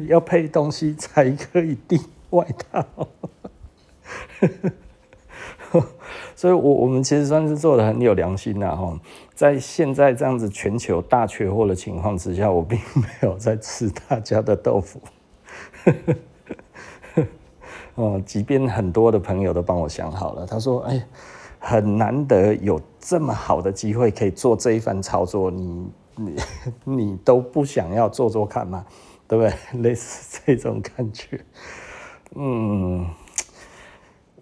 [0.08, 2.84] 要配东西才可以订外套。
[6.36, 9.00] 所以我，我们其实算是做得很有良心呐，哈，
[9.34, 15.00] 在现在这样子全球大缺货的情况之下，我并没有在吃大家的豆腐，
[17.94, 21.04] 哦，即便很多的朋友都帮我想好了，他说，哎，
[21.58, 26.36] 很难得有这么好的机会可以做这一番操作，你你
[26.84, 28.84] 你都不想要做做看吗？
[29.26, 29.52] 对不对？
[29.82, 31.44] 类似这种感觉，
[32.34, 33.06] 嗯。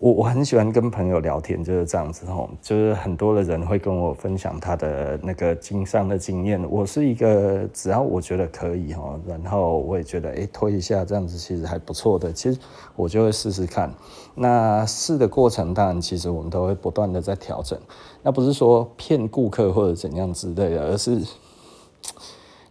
[0.02, 6.60] 我我很喜欢跟朋友聊天，就是这样子吼，就是很多的人会跟我分享他的那个经商的经验。
[6.68, 8.96] 我是一个只要我觉得可以，
[9.28, 12.58] 然后我也觉得诶推一下这样子其实还不错的，其实
[12.96, 13.94] 我就会试试看。
[14.34, 17.78] 那试的过程当然其实我们都会不断的在调整，
[18.24, 21.12] 那不是说骗顾客或者怎样之类的，而是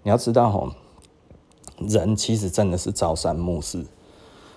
[0.04, 0.70] 你要知道吼，
[1.88, 3.86] 人其实真的是朝三暮四。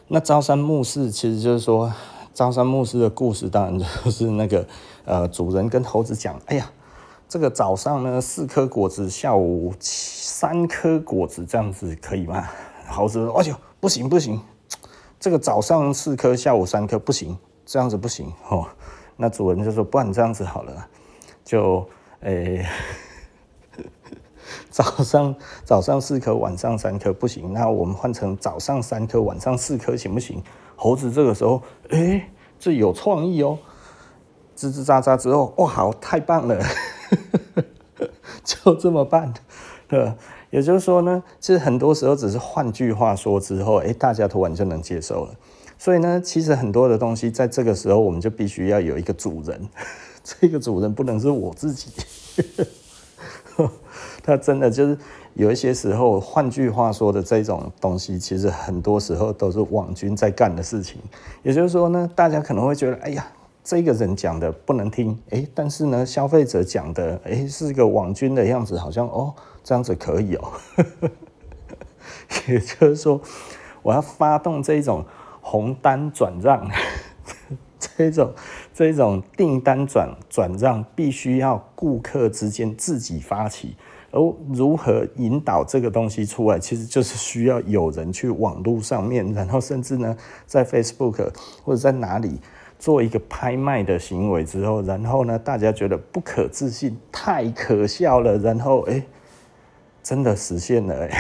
[0.08, 1.92] 那朝三暮四其实就是说。
[2.36, 4.66] 朝三暮四的故事，当然就是那个
[5.04, 6.68] 呃，主人跟猴子讲：“哎呀，
[7.28, 12.44] 这个早上呢四颗果子，下午三颗果子，这样子可以吗？”
[12.90, 14.40] 猴子说：“哎呦，不行不行，
[15.20, 18.66] 这个早上四颗，下午三颗不行，这样子不行哦。”
[19.16, 20.88] 那主人就说：“不然这样子好了，
[21.44, 21.86] 就
[22.22, 22.66] 诶、
[24.70, 30.42] 早上早上四颗，晚上三颗不行，那我们换成早上三颗，晚上四颗行不行？”
[30.76, 33.58] 猴子这个时候，哎、欸，这有创意哦，
[34.56, 36.60] 吱吱喳喳之后，哇，好，太棒了，
[38.44, 39.32] 就这么办，
[39.86, 40.12] 对，
[40.50, 45.34] 也就是说呢，其实很多时候只是换句话说之后，哎、大家突然就能接受了。
[45.78, 49.68] 所以呢，其实很多的东西在这个时候，我们就必须要有一个主人，
[50.22, 51.90] 这个主人不能是我自己，
[54.24, 54.98] 他真的就是。
[55.36, 61.02] 有一些时候，换句话说的这种东西，其实很多时候都是网军在干的事情。
[61.42, 63.26] 也就是说呢，大家可能会觉得，哎呀，
[63.64, 70.52] 这个人讲的不能听，哎，但是呢，消费者讲的，哎，是一个网军的样子，好像哦，这样子可以哦。
[72.46, 73.20] 也就是说，
[73.82, 75.04] 我要发动这种
[75.40, 76.64] 红单转让，
[77.80, 78.32] 这种
[78.72, 83.76] 这种订单转转让，必须要顾客之间自己发起。
[84.14, 91.32] 而如何引导这个东西出来，其实就是需要有人去网络上面，然后甚至呢，在 Facebook
[91.64, 92.38] 或者在哪里
[92.78, 99.02] 做一个拍卖的行为之后，然后呢，大家觉得不可置信，太可笑了，然后哎。
[100.06, 101.10] 真的实现了哎，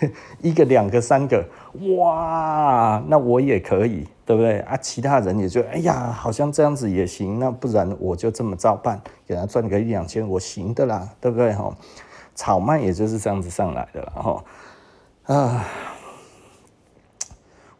[0.42, 1.46] 一个、两个、三个，
[1.96, 4.76] 哇，那我也可以，对不对啊？
[4.76, 11.74] 其他人也就哎呀，好像这样子也行，那不然我就这么照办，给他赚个一两千，我行的啦，对不对哈？
[12.34, 14.44] 炒卖也就是这样子上来的了哈。
[15.34, 15.64] 啊，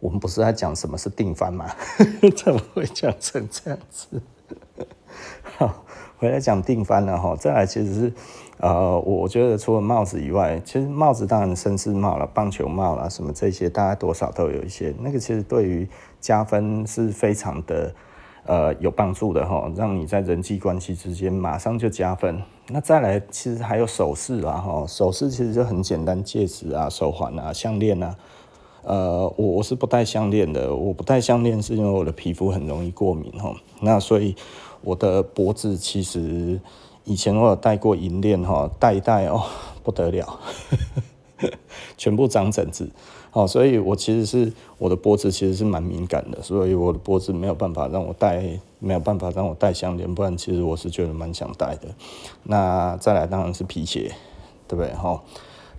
[0.01, 1.71] 我们不是在讲什么是定番吗？
[2.37, 4.23] 怎么会讲成这样子？
[5.59, 5.85] 好，
[6.17, 7.37] 回来讲定番了哈。
[7.37, 8.13] 再来其实是。
[8.63, 14.95] 呃，我觉得除了帽子以外，其实帽子当然绅士帽了、棒球帽啦，什么这些，大概多少都有一些。
[15.01, 15.89] 那个其实对于
[16.21, 17.93] 加分是非常的
[18.47, 22.41] 呃有帮助的哈，让你在人际关系之间马上就加分。
[22.69, 28.15] 那再来，其实还有首饰啦哈，首饰其实就很简单，戒指啊、手环啊、项链啊。
[28.85, 33.53] 呃，我我是不戴项链的，我不戴项链是因为我的皮肤很容易过敏哈。
[33.81, 34.37] 那所以
[34.83, 36.61] 我的脖子其实。
[37.05, 39.43] 以前我有戴过银链哈，戴一戴哦
[39.83, 40.39] 不得了，
[41.99, 42.89] 全部长疹子
[43.33, 51.89] 哦，所以我其实是我的脖子其实是蛮敏感的，所以我的脖子没有办法让我戴，没有办法让我戴项链，不然其实我是觉得蛮想戴的。
[52.45, 54.13] 那再来当然是皮鞋，
[54.69, 55.21] 对不对哈？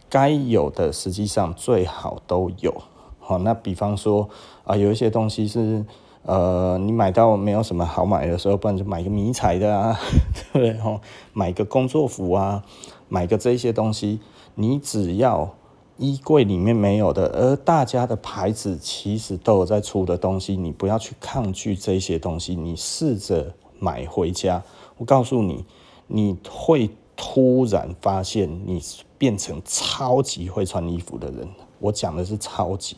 [0.09, 2.83] 该有的实际上最好都有。
[3.19, 4.29] 好，那比方说
[4.65, 5.85] 啊，有一些东西是。
[6.25, 9.99] 呃，你买到没有什么好买的时候，不然就买个迷彩的啊，
[10.53, 10.81] 对不对？
[10.81, 11.01] 吼，
[11.33, 12.63] 买个工作服啊，
[13.09, 14.19] 买个这些东西，
[14.55, 15.53] 你只要
[15.97, 24.63] 衣柜里面没有的，而大家的牌子其实都有在出的东西，你不要去抗拒这些东西，你试着买回家。
[24.97, 25.65] 我告诉你，
[26.07, 28.81] 你会突然发现你
[29.17, 31.49] 变成超级会穿衣服的人。
[31.79, 32.95] 我讲的是超级。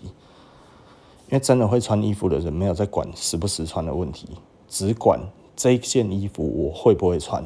[1.28, 4.30] 因为真的会穿衣服的人，没有在管时不时穿的问题，
[4.68, 5.20] 只管
[5.56, 7.44] 这件衣服我会不会穿。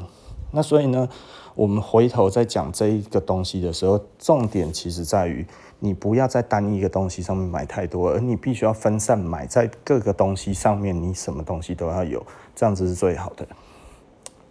[0.51, 1.07] 那所以呢，
[1.55, 5.45] 我们回头再讲这一个东西的时候，重点其实在于
[5.79, 12.25] 你不要在单一个东西上面买太多，而你必须要分散买，在各个东西上面，你什么东西都要有，
[12.55, 13.47] 这样子是最好的。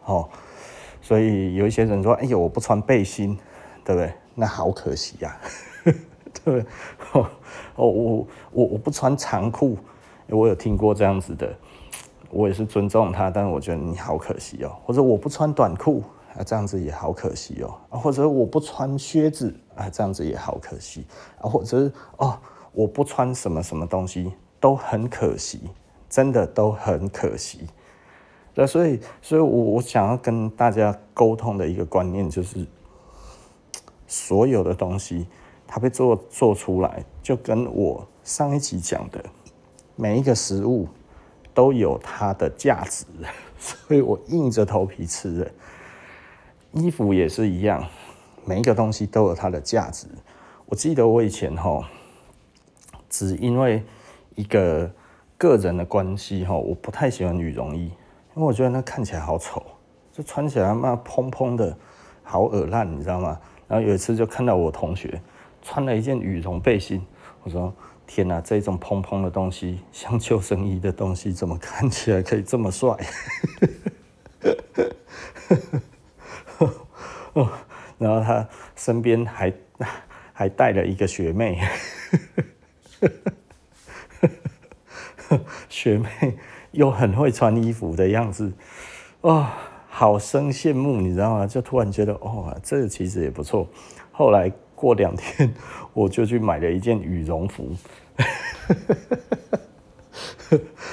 [0.01, 0.31] 好，
[1.03, 3.37] 所以有一些人说：“哎呦，我不穿背心，
[3.85, 5.37] 对不对？”那好可惜呀，
[6.45, 6.64] 对。
[7.12, 7.29] 哦，
[7.76, 9.79] 我我我不穿长裤，
[10.29, 11.49] 我有听过这样子的，
[12.31, 14.76] 我也是尊重他，但是我觉得你好可惜哦。
[14.85, 16.03] 或者我不穿短裤
[16.37, 17.74] 啊，这样子也好可惜哦。
[17.89, 21.07] 或者我不穿靴子啊，这样子也好可惜
[21.41, 21.49] 啊。
[21.49, 22.39] 或者哦，
[22.72, 25.61] 我不穿什么什么东西都很可惜，
[26.09, 27.61] 真的都很可惜。
[28.55, 32.66] 那所以，所以我我想要跟大家沟通的一个观念就是，
[34.09, 35.29] 所有的东西。
[35.69, 39.23] 它被做做出来，就跟我上一集讲的，
[39.95, 40.89] 每一个食物
[41.53, 43.05] 都有它的价值，
[43.61, 45.51] 所以我硬着头皮吃的。
[46.73, 47.87] 衣服也是一样，
[48.47, 50.07] 每一个东西都有它的价值。
[50.64, 51.87] 我记得我以前哈，
[53.11, 53.83] 只因为
[54.35, 54.91] 一个
[55.37, 57.85] 个人的关系哈，我不太喜欢羽绒衣，
[58.35, 59.62] 因为我觉得那看起来好丑，
[60.12, 61.77] 就穿起来嘛蓬蓬的，
[62.23, 63.39] 好恶烂，你知道吗？
[63.66, 65.21] 然后有一次就看到我同学。
[65.71, 67.05] 穿了一件羽绒背心，
[67.43, 67.71] 我说
[68.09, 72.97] ：“天哪，这种蓬蓬的东西，像救生衣的东西，怎么看起来可以这么帅？”
[77.99, 79.53] 然后他身边还
[80.33, 81.61] 还带了一个学妹，
[85.69, 86.09] 学妹
[86.71, 88.51] 又很会穿衣服的样子，
[89.21, 89.47] 哦，
[89.91, 91.47] 好生羡慕，你知道吗？
[91.47, 93.69] 就突然觉得，哦，这其实也不错。
[94.11, 94.51] 后来。
[94.79, 95.53] 过两天
[95.93, 97.68] 我就去买了一件羽绒服，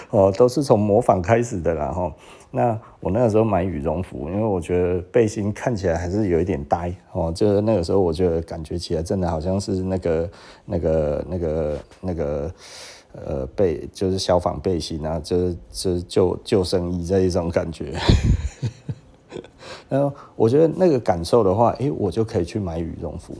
[0.09, 2.13] 哦，都是从模仿开始的啦哈。
[2.51, 10.29] 那我那个时候买羽绒服，因为我觉得背心看起来还是有一点呆哦，就是那个时候我觉得感觉起来真的好像是那个
[10.65, 12.51] 那个那个那个
[13.11, 17.93] 呃背就是消防背心啊，就是就是救救生衣这一种感觉。
[19.89, 23.35] 然后我觉得那个感受的话，诶，我就可以去买羽绒服。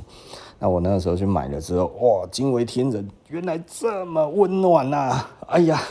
[0.59, 5.27] 那我那个时候去买了之后，哇，惊为天人，原来这么温暖呐！
[5.47, 5.81] 哎呀，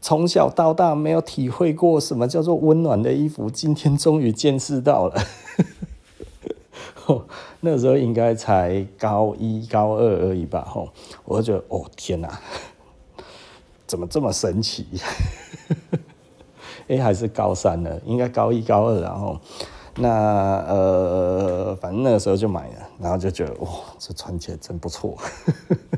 [0.00, 5.20] 从小到大没有体会过什么叫做温暖的衣服，今天终于见识到了。
[7.60, 10.88] 那时候应该才高一高二而已吧，吼，
[11.24, 12.38] 我就觉得哦天哪，
[13.86, 14.86] 怎么这么神奇？
[16.88, 19.38] 哎，还是高三了，应该高一高二，然后
[19.96, 20.08] 那
[20.66, 23.68] 呃，反正那个时候就买了，然后就觉得哇，
[23.98, 25.16] 这穿起来真不错。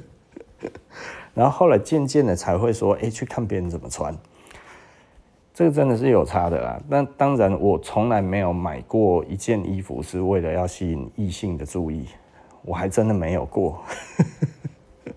[1.33, 4.15] 然后后来渐渐的才会说，哎，去看别人怎么穿。
[5.55, 12.07] 这个真的是有差的啦，那当然我从来没有买过一件衣服是为了要吸引异性的注意，
[12.63, 13.79] 我还真的没有过。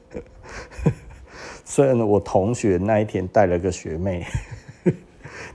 [1.63, 4.25] 虽然我同学那一天带了个学妹，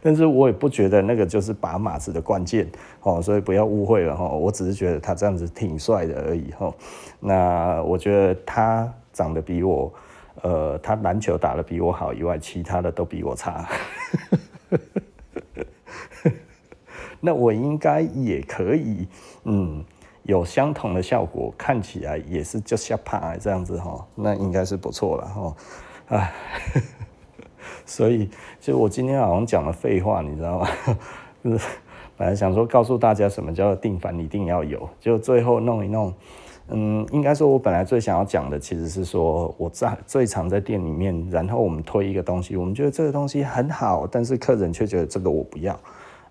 [0.00, 2.66] 但是我也不觉得那个就是把码子的关键
[3.02, 6.72] 哦，所以不要误会了哈，我只是觉得他这样子挺帅的而已哈。
[7.20, 9.92] 那我觉得他长得比我，
[10.42, 13.68] 呃，他篮球打得比我好以外，其他的都比我差。
[17.20, 19.08] 那我应该也可以，
[19.42, 19.84] 嗯，
[20.22, 25.56] 有相同的效果，看起来也是就像怕这样子哈，那应该是不错了哈，
[26.16, 26.30] 啊，
[27.88, 28.28] 所以
[28.60, 30.68] 就我今天好像讲了废话，你知道吗？
[31.42, 31.66] 就是
[32.16, 36.12] 本来想说告诉大家什么叫定番一定要有，就最后弄一弄。
[36.70, 45.80] 嗯，应该说，我本来最想要讲的其实是说，我在最常在店里面，然后我们推一个东西，我们觉得这个东西很好，但是客人却觉得这个我不要。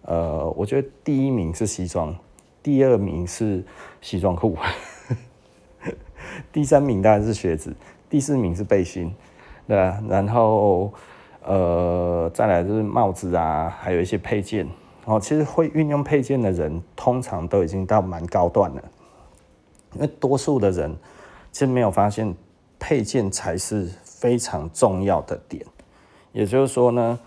[0.04, 2.16] 呃，我觉得第一名是西装，
[2.62, 3.64] 第二名是
[4.00, 4.56] 西装裤，
[6.54, 7.74] 第三名当然是靴子，
[8.08, 9.12] 第四名是背心，
[9.68, 10.00] 对吧？
[10.08, 10.94] 然后
[11.48, 14.68] 呃，再来就是帽子啊，还有一些配件。
[15.06, 18.84] 哦，其实会运用配件的人，通常都已经到蛮高段了。
[19.94, 20.94] 因为多数的人
[21.54, 22.36] 其实没有发现
[22.78, 25.66] 配件才是非常重要的点，
[26.34, 27.20] 也就是说呢，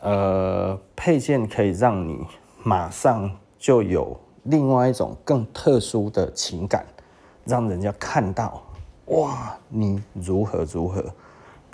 [0.00, 2.18] 呃，配件可以让你
[2.62, 6.86] 马上就有另外一种更特殊的情感，
[7.44, 8.62] 让人家看到
[9.08, 11.04] 哇，你如何如何。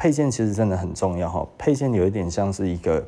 [0.02, 3.06] 配件其实真的很重要哈，配件有一点像是一个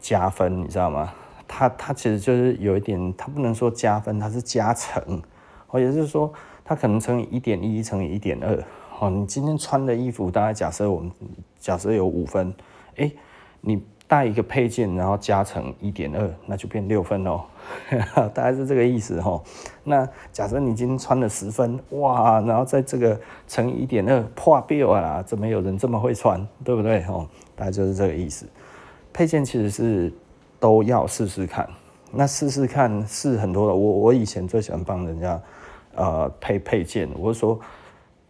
[0.00, 1.14] 加分，你知道吗？
[1.46, 5.22] 它它其实就是有一点，它不能说加分，它是加成。
[5.68, 6.32] 哦，也就是说，
[6.64, 8.60] 它可能乘以一点一乘以一点二。
[8.98, 11.12] 哦，你今天穿的衣服，大概假设我们
[11.60, 12.52] 假设有五分，
[12.96, 13.12] 哎，
[13.60, 13.80] 你
[14.14, 17.42] 带一个配件，然后加成一点二，那就变六分哦。
[18.32, 19.42] 大概是这个意思哈。
[19.82, 27.02] 那假设你今天穿了十分，哇，然后在这个乘一点二破表啊，怎么有人这么会穿，对不对？
[27.08, 28.46] 哦，大概就是这个意思。
[29.12, 30.12] 配件其实是
[30.60, 31.68] 都要试试看，
[32.12, 33.74] 那试试看是很多的。
[33.74, 35.42] 我我以前最喜欢帮人家。
[35.96, 37.58] 呃，配配件，我是说，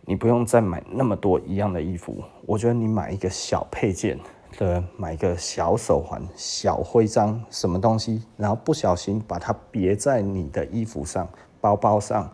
[0.07, 2.23] 你不用再买那么多一样的衣服。
[2.45, 4.19] 我觉得你买一个小配件，
[4.59, 11.29] 的，买个小手环、小徽章，什么东西，然后不小心把它别在你的衣服上、
[11.61, 12.31] 包包上，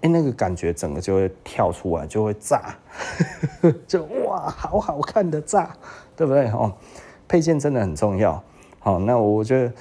[0.00, 2.76] 哎，那个感觉整个就会跳出来，就会炸，
[3.86, 5.74] 就哇，好好看的炸，
[6.16, 6.48] 对不对？
[6.50, 6.72] 哦，
[7.26, 8.42] 配件真的很重要。
[8.78, 9.72] 好，那我觉得。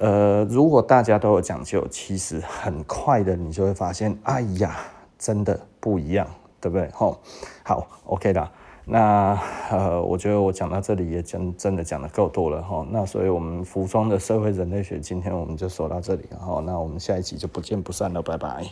[0.00, 4.76] 呃，如果大家都有讲究，其实很快的你就会发现，哎呀，
[5.18, 6.24] 真的不一样，
[6.60, 6.88] 对不对？
[6.92, 7.18] 吼，
[7.64, 8.48] 好，OK 的。
[8.90, 9.38] 那
[9.70, 12.86] 呃，我觉得我讲到这里也真真的讲得够多了哈。
[12.90, 18.64] 那所以我们服装的社会人类学，今天我们就说到这里，然后那我们下一集就不见不散了，拜拜。